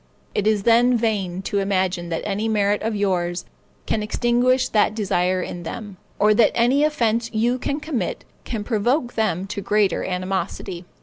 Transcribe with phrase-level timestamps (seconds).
[0.33, 3.45] It is then vain to imagine that any merit of yours
[3.85, 9.13] can extinguish that desire in them, or that any offense you can commit, can provoke
[9.13, 10.85] them to greater animosity.